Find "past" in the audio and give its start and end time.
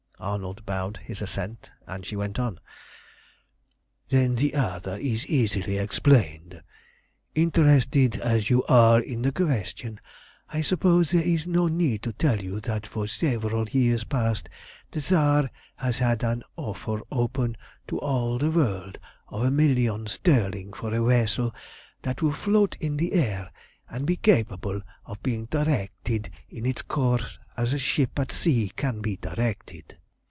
14.03-14.47